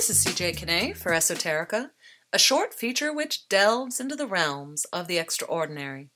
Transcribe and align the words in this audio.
This 0.00 0.26
is 0.26 0.34
CJ 0.34 0.56
Kinney 0.56 0.94
for 0.94 1.12
Esoterica, 1.12 1.90
a 2.32 2.38
short 2.38 2.72
feature 2.72 3.12
which 3.12 3.46
delves 3.50 4.00
into 4.00 4.16
the 4.16 4.26
realms 4.26 4.86
of 4.86 5.08
the 5.08 5.18
extraordinary. 5.18 6.08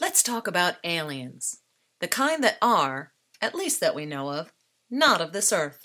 Let's 0.00 0.22
talk 0.22 0.46
about 0.46 0.76
aliens, 0.84 1.62
the 2.00 2.06
kind 2.06 2.44
that 2.44 2.58
are, 2.62 3.12
at 3.42 3.56
least 3.56 3.80
that 3.80 3.96
we 3.96 4.06
know 4.06 4.30
of, 4.30 4.52
not 4.88 5.20
of 5.20 5.32
this 5.32 5.52
earth. 5.52 5.80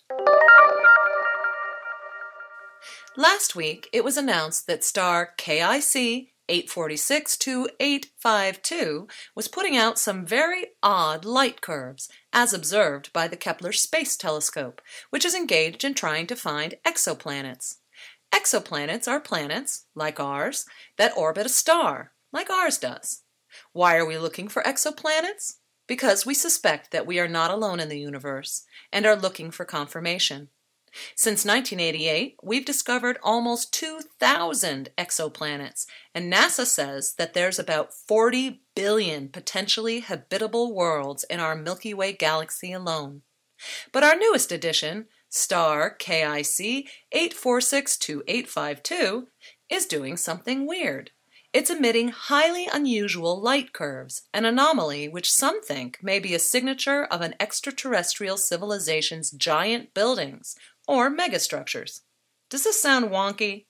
Last 3.17 3.55
week, 3.55 3.89
it 3.91 4.03
was 4.03 4.15
announced 4.15 4.67
that 4.67 4.83
star 4.83 5.31
KIC 5.39 6.30
846 6.51 7.37
to 7.37 7.69
852 7.79 9.07
was 9.33 9.47
putting 9.47 9.77
out 9.77 9.97
some 9.97 10.25
very 10.25 10.67
odd 10.83 11.23
light 11.23 11.61
curves, 11.61 12.09
as 12.33 12.53
observed 12.53 13.13
by 13.13 13.29
the 13.29 13.37
Kepler 13.37 13.71
Space 13.71 14.17
Telescope, 14.17 14.81
which 15.11 15.23
is 15.23 15.33
engaged 15.33 15.85
in 15.85 15.93
trying 15.93 16.27
to 16.27 16.35
find 16.35 16.75
exoplanets. 16.85 17.77
Exoplanets 18.33 19.07
are 19.07 19.21
planets, 19.21 19.85
like 19.95 20.19
ours, 20.19 20.65
that 20.97 21.15
orbit 21.15 21.45
a 21.45 21.49
star, 21.49 22.11
like 22.33 22.49
ours 22.49 22.77
does. 22.77 23.23
Why 23.71 23.95
are 23.95 24.05
we 24.05 24.17
looking 24.17 24.49
for 24.49 24.61
exoplanets? 24.63 25.55
Because 25.87 26.25
we 26.25 26.33
suspect 26.33 26.91
that 26.91 27.07
we 27.07 27.17
are 27.17 27.29
not 27.29 27.51
alone 27.51 27.79
in 27.79 27.87
the 27.87 27.99
universe 27.99 28.65
and 28.91 29.05
are 29.05 29.15
looking 29.15 29.51
for 29.51 29.63
confirmation. 29.63 30.49
Since 31.15 31.45
1988, 31.45 32.35
we've 32.43 32.65
discovered 32.65 33.17
almost 33.23 33.73
2,000 33.73 34.89
exoplanets, 34.97 35.85
and 36.13 36.29
NASA 36.31 36.65
says 36.65 37.15
that 37.15 37.33
there's 37.33 37.57
about 37.59 37.93
40 37.93 38.61
billion 38.75 39.29
potentially 39.29 40.01
habitable 40.01 40.73
worlds 40.73 41.23
in 41.29 41.39
our 41.39 41.55
Milky 41.55 41.93
Way 41.93 42.11
galaxy 42.13 42.73
alone. 42.73 43.21
But 43.91 44.03
our 44.03 44.15
newest 44.15 44.51
addition, 44.51 45.05
star 45.29 45.95
KIC 45.97 46.87
8462852, 47.13 49.27
is 49.69 49.85
doing 49.85 50.17
something 50.17 50.67
weird. 50.67 51.11
It's 51.53 51.69
emitting 51.69 52.09
highly 52.09 52.69
unusual 52.71 53.41
light 53.41 53.73
curves, 53.73 54.21
an 54.33 54.45
anomaly 54.45 55.09
which 55.09 55.29
some 55.29 55.61
think 55.61 55.99
may 56.01 56.17
be 56.17 56.33
a 56.33 56.39
signature 56.39 57.03
of 57.03 57.19
an 57.19 57.35
extraterrestrial 57.41 58.37
civilization's 58.37 59.31
giant 59.31 59.93
buildings 59.93 60.55
or 60.87 61.09
megastructures. 61.09 62.01
Does 62.49 62.63
this 62.63 62.81
sound 62.81 63.09
wonky? 63.09 63.65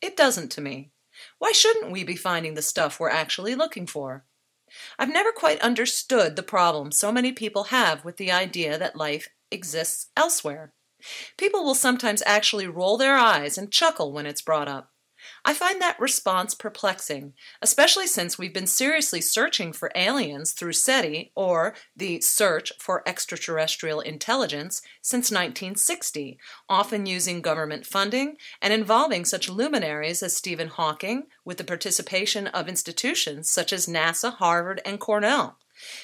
It 0.00 0.16
doesn't 0.16 0.50
to 0.52 0.60
me. 0.60 0.90
Why 1.38 1.52
shouldn't 1.52 1.90
we 1.90 2.04
be 2.04 2.16
finding 2.16 2.54
the 2.54 2.62
stuff 2.62 3.00
we're 3.00 3.10
actually 3.10 3.54
looking 3.54 3.86
for? 3.86 4.24
I've 4.98 5.08
never 5.08 5.32
quite 5.32 5.60
understood 5.60 6.36
the 6.36 6.42
problem 6.42 6.92
so 6.92 7.10
many 7.10 7.32
people 7.32 7.64
have 7.64 8.04
with 8.04 8.16
the 8.18 8.30
idea 8.30 8.78
that 8.78 8.96
life 8.96 9.28
exists 9.50 10.10
elsewhere. 10.16 10.72
People 11.36 11.64
will 11.64 11.74
sometimes 11.74 12.22
actually 12.26 12.66
roll 12.66 12.96
their 12.96 13.16
eyes 13.16 13.56
and 13.56 13.72
chuckle 13.72 14.12
when 14.12 14.26
it's 14.26 14.42
brought 14.42 14.68
up. 14.68 14.92
I 15.48 15.54
find 15.54 15.80
that 15.80 15.98
response 15.98 16.54
perplexing, 16.54 17.32
especially 17.62 18.06
since 18.06 18.36
we've 18.36 18.52
been 18.52 18.66
seriously 18.66 19.22
searching 19.22 19.72
for 19.72 19.90
aliens 19.94 20.52
through 20.52 20.74
SETI, 20.74 21.32
or 21.34 21.74
the 21.96 22.20
Search 22.20 22.70
for 22.78 23.02
Extraterrestrial 23.08 24.00
Intelligence, 24.00 24.82
since 25.00 25.30
1960, 25.30 26.38
often 26.68 27.06
using 27.06 27.40
government 27.40 27.86
funding 27.86 28.36
and 28.60 28.74
involving 28.74 29.24
such 29.24 29.48
luminaries 29.48 30.22
as 30.22 30.36
Stephen 30.36 30.68
Hawking, 30.68 31.28
with 31.46 31.56
the 31.56 31.64
participation 31.64 32.48
of 32.48 32.68
institutions 32.68 33.48
such 33.48 33.72
as 33.72 33.86
NASA, 33.86 34.34
Harvard, 34.34 34.82
and 34.84 35.00
Cornell. 35.00 35.56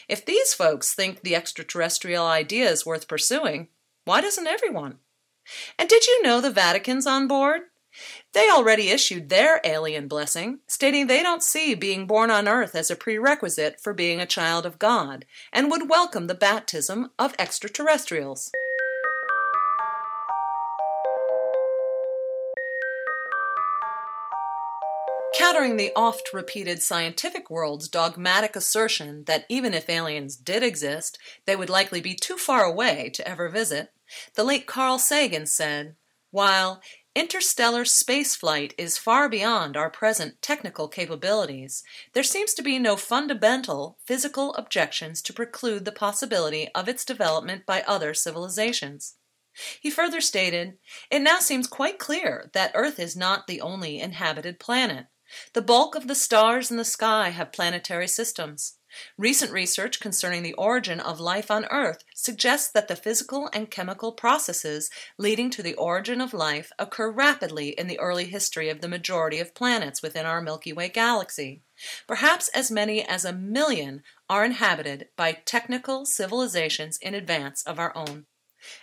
If 0.08 0.24
these 0.24 0.54
folks 0.54 0.94
think 0.94 1.20
the 1.20 1.36
extraterrestrial 1.36 2.24
idea 2.24 2.70
is 2.70 2.86
worth 2.86 3.06
pursuing, 3.06 3.68
why 4.06 4.22
doesn't 4.22 4.46
everyone? 4.46 5.00
And 5.78 5.86
did 5.86 6.06
you 6.06 6.22
know 6.22 6.40
the 6.40 6.50
Vatican's 6.50 7.06
on 7.06 7.28
board? 7.28 7.60
They 8.32 8.50
already 8.50 8.90
issued 8.90 9.28
their 9.28 9.60
alien 9.64 10.08
blessing, 10.08 10.60
stating 10.66 11.06
they 11.06 11.22
don't 11.22 11.42
see 11.42 11.74
being 11.74 12.06
born 12.06 12.30
on 12.30 12.48
earth 12.48 12.74
as 12.74 12.90
a 12.90 12.96
prerequisite 12.96 13.80
for 13.80 13.92
being 13.92 14.20
a 14.20 14.26
child 14.26 14.66
of 14.66 14.78
God, 14.78 15.24
and 15.52 15.70
would 15.70 15.88
welcome 15.88 16.26
the 16.26 16.34
baptism 16.34 17.10
of 17.18 17.34
extraterrestrials. 17.38 18.50
Countering 25.36 25.76
the 25.76 25.92
oft 25.96 26.32
repeated 26.32 26.80
scientific 26.80 27.50
world's 27.50 27.88
dogmatic 27.88 28.54
assertion 28.54 29.24
that 29.24 29.44
even 29.48 29.74
if 29.74 29.90
aliens 29.90 30.36
did 30.36 30.62
exist, 30.62 31.18
they 31.44 31.56
would 31.56 31.68
likely 31.68 32.00
be 32.00 32.14
too 32.14 32.36
far 32.36 32.62
away 32.62 33.10
to 33.14 33.28
ever 33.28 33.48
visit, 33.48 33.92
the 34.34 34.44
late 34.44 34.66
Carl 34.66 34.98
Sagan 34.98 35.46
said, 35.46 35.96
While 36.30 36.80
Interstellar 37.16 37.84
spaceflight 37.84 38.72
is 38.76 38.98
far 38.98 39.28
beyond 39.28 39.76
our 39.76 39.88
present 39.88 40.42
technical 40.42 40.88
capabilities. 40.88 41.84
There 42.12 42.24
seems 42.24 42.54
to 42.54 42.62
be 42.62 42.80
no 42.80 42.96
fundamental 42.96 43.98
physical 44.04 44.52
objections 44.54 45.22
to 45.22 45.32
preclude 45.32 45.84
the 45.84 45.92
possibility 45.92 46.68
of 46.74 46.88
its 46.88 47.04
development 47.04 47.66
by 47.66 47.82
other 47.82 48.14
civilizations. 48.14 49.14
He 49.80 49.90
further 49.90 50.20
stated, 50.20 50.78
It 51.08 51.20
now 51.20 51.38
seems 51.38 51.68
quite 51.68 52.00
clear 52.00 52.50
that 52.52 52.72
Earth 52.74 52.98
is 52.98 53.14
not 53.14 53.46
the 53.46 53.60
only 53.60 54.00
inhabited 54.00 54.58
planet. 54.58 55.06
The 55.52 55.62
bulk 55.62 55.94
of 55.94 56.08
the 56.08 56.14
stars 56.14 56.70
in 56.70 56.76
the 56.76 56.84
sky 56.84 57.30
have 57.30 57.52
planetary 57.52 58.08
systems. 58.08 58.78
Recent 59.18 59.50
research 59.50 59.98
concerning 59.98 60.42
the 60.42 60.54
origin 60.54 61.00
of 61.00 61.18
life 61.18 61.50
on 61.50 61.64
Earth 61.66 62.04
suggests 62.14 62.70
that 62.70 62.86
the 62.86 62.94
physical 62.94 63.50
and 63.52 63.70
chemical 63.70 64.12
processes 64.12 64.88
leading 65.18 65.50
to 65.50 65.62
the 65.62 65.74
origin 65.74 66.20
of 66.20 66.32
life 66.32 66.70
occur 66.78 67.10
rapidly 67.10 67.70
in 67.70 67.88
the 67.88 67.98
early 67.98 68.26
history 68.26 68.68
of 68.68 68.80
the 68.80 68.88
majority 68.88 69.40
of 69.40 69.54
planets 69.54 70.00
within 70.02 70.26
our 70.26 70.40
Milky 70.40 70.72
Way 70.72 70.88
galaxy. 70.88 71.62
Perhaps 72.06 72.48
as 72.48 72.70
many 72.70 73.04
as 73.04 73.24
a 73.24 73.32
million 73.32 74.02
are 74.30 74.44
inhabited 74.44 75.08
by 75.16 75.32
technical 75.32 76.06
civilizations 76.06 76.96
in 76.98 77.14
advance 77.14 77.64
of 77.64 77.80
our 77.80 77.96
own. 77.96 78.26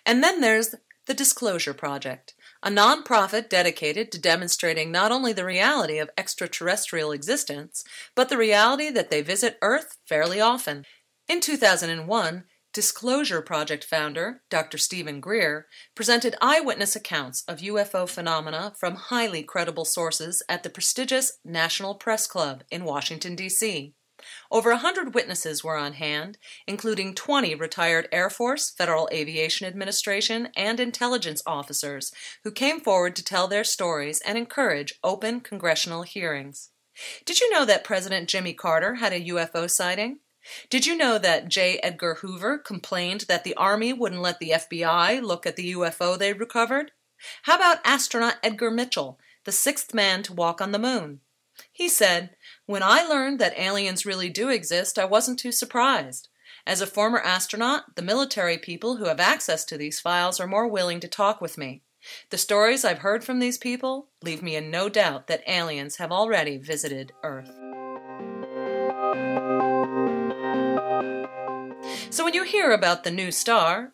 And 0.06 0.22
then 0.22 0.41
there's 0.41 0.75
the 1.07 1.13
Disclosure 1.13 1.73
Project, 1.73 2.33
a 2.63 2.69
nonprofit 2.69 3.49
dedicated 3.49 4.11
to 4.11 4.19
demonstrating 4.19 4.91
not 4.91 5.11
only 5.11 5.33
the 5.33 5.45
reality 5.45 5.97
of 5.97 6.09
extraterrestrial 6.17 7.11
existence, 7.11 7.83
but 8.16 8.29
the 8.29 8.38
reality 8.38 8.89
that 8.89 9.09
they 9.09 9.22
visit 9.22 9.57
Earth 9.61 9.97
fairly 10.05 10.39
often. 10.39 10.85
In 11.27 11.39
2001, 11.39 12.44
Disclosure 12.73 13.41
Project 13.41 13.83
founder, 13.83 14.44
Dr. 14.50 14.77
Steven 14.77 15.19
Greer, 15.19 15.67
presented 15.94 16.35
eyewitness 16.41 16.95
accounts 16.95 17.44
of 17.45 17.59
UFO 17.59 18.07
phenomena 18.07 18.73
from 18.79 18.95
highly 18.95 19.44
credible 19.44 19.83
sources 19.83 20.41
at 20.47 20.63
the 20.63 20.69
prestigious 20.69 21.39
National 21.44 21.95
Press 21.95 22.27
Club 22.27 22.63
in 22.71 22.85
Washington, 22.85 23.35
D.C. 23.35 23.94
Over 24.51 24.71
a 24.71 24.77
hundred 24.77 25.13
witnesses 25.13 25.63
were 25.63 25.77
on 25.77 25.93
hand, 25.93 26.37
including 26.67 27.15
20 27.15 27.55
retired 27.55 28.07
Air 28.11 28.29
Force, 28.29 28.69
Federal 28.69 29.09
Aviation 29.11 29.67
Administration, 29.67 30.49
and 30.55 30.79
intelligence 30.79 31.41
officers 31.45 32.11
who 32.43 32.51
came 32.51 32.79
forward 32.79 33.15
to 33.15 33.23
tell 33.23 33.47
their 33.47 33.63
stories 33.63 34.21
and 34.21 34.37
encourage 34.37 34.99
open 35.03 35.41
congressional 35.41 36.03
hearings. 36.03 36.69
Did 37.25 37.39
you 37.39 37.49
know 37.51 37.65
that 37.65 37.83
President 37.83 38.29
Jimmy 38.29 38.53
Carter 38.53 38.95
had 38.95 39.13
a 39.13 39.25
UFO 39.29 39.69
sighting? 39.69 40.19
Did 40.69 40.85
you 40.85 40.97
know 40.97 41.17
that 41.17 41.49
J. 41.49 41.77
Edgar 41.83 42.15
Hoover 42.15 42.57
complained 42.57 43.21
that 43.21 43.43
the 43.43 43.53
Army 43.55 43.93
wouldn't 43.93 44.21
let 44.21 44.39
the 44.39 44.51
FBI 44.51 45.21
look 45.21 45.45
at 45.45 45.55
the 45.55 45.73
UFO 45.73 46.17
they 46.17 46.33
recovered? 46.33 46.91
How 47.43 47.55
about 47.55 47.85
astronaut 47.85 48.38
Edgar 48.41 48.71
Mitchell, 48.71 49.19
the 49.45 49.51
sixth 49.51 49.93
man 49.93 50.23
to 50.23 50.33
walk 50.33 50.59
on 50.59 50.71
the 50.71 50.79
moon? 50.79 51.21
He 51.71 51.88
said, 51.88 52.35
When 52.71 52.83
I 52.83 53.03
learned 53.03 53.37
that 53.39 53.59
aliens 53.59 54.05
really 54.05 54.29
do 54.29 54.47
exist, 54.47 54.97
I 54.97 55.03
wasn't 55.03 55.37
too 55.39 55.51
surprised. 55.51 56.29
As 56.65 56.79
a 56.79 56.87
former 56.87 57.19
astronaut, 57.19 57.97
the 57.97 58.01
military 58.01 58.57
people 58.57 58.95
who 58.95 59.07
have 59.07 59.19
access 59.19 59.65
to 59.65 59.77
these 59.77 60.00
files 60.00 60.39
are 60.39 60.47
more 60.47 60.69
willing 60.69 61.01
to 61.01 61.09
talk 61.09 61.41
with 61.41 61.57
me. 61.57 61.81
The 62.29 62.38
stories 62.38 62.85
I've 62.85 63.00
heard 63.00 63.25
from 63.25 63.39
these 63.39 63.57
people 63.57 64.07
leave 64.23 64.41
me 64.41 64.56
in 64.56 64.71
no 64.71 64.88
doubt 64.88 65.27
that 65.27 65.44
aliens 65.50 65.97
have 65.97 66.13
already 66.13 66.56
visited 66.56 67.12
Earth. 67.23 67.51
So 72.09 72.24
when 72.24 72.33
you 72.33 72.44
hear 72.44 72.71
about 72.71 73.03
the 73.03 73.12
new 73.12 73.33
star, 73.33 73.91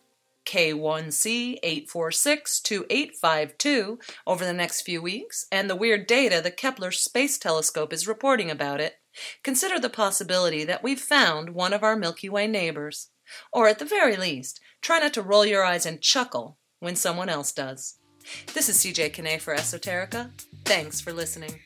KIC 0.48 1.58
846 1.62 2.60
2852 2.60 3.98
over 4.26 4.44
the 4.46 4.54
next 4.54 4.80
few 4.80 5.02
weeks, 5.02 5.46
and 5.52 5.68
the 5.68 5.76
weird 5.76 6.06
data 6.06 6.40
the 6.42 6.50
Kepler 6.50 6.90
Space 6.90 7.36
Telescope 7.36 7.92
is 7.92 8.08
reporting 8.08 8.50
about 8.50 8.80
it, 8.80 8.94
consider 9.42 9.78
the 9.78 9.90
possibility 9.90 10.64
that 10.64 10.82
we've 10.82 11.00
found 11.00 11.50
one 11.50 11.74
of 11.74 11.82
our 11.82 11.96
Milky 11.96 12.30
Way 12.30 12.46
neighbors. 12.46 13.10
Or 13.52 13.68
at 13.68 13.78
the 13.78 13.84
very 13.84 14.16
least, 14.16 14.58
try 14.80 14.98
not 15.00 15.12
to 15.14 15.22
roll 15.22 15.44
your 15.44 15.64
eyes 15.64 15.84
and 15.84 16.00
chuckle 16.00 16.56
when 16.80 16.96
someone 16.96 17.28
else 17.28 17.52
does. 17.52 17.98
This 18.54 18.70
is 18.70 18.78
CJ 18.78 19.12
Kinney 19.12 19.36
for 19.36 19.54
Esoterica. 19.54 20.30
Thanks 20.64 20.98
for 20.98 21.12
listening. 21.12 21.60